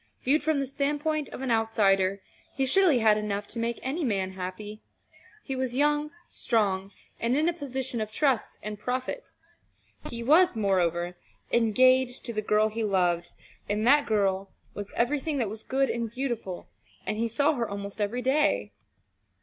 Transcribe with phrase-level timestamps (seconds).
[0.23, 2.23] Viewed from the standpoint of an outsider,
[2.55, 4.81] he surely had enough to make any man happy.
[5.43, 9.31] He was young, strong, and in a position of trust and profit.
[10.09, 11.19] He was, moreover,
[11.51, 13.33] engaged to the girl he loved,
[13.69, 16.65] and that girl was everything that was good and beautiful,
[17.05, 18.71] and he saw her almost every day.